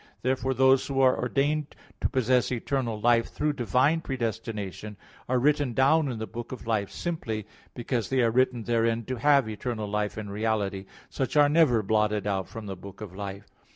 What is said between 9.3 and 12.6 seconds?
eternal life in reality; such are never blotted out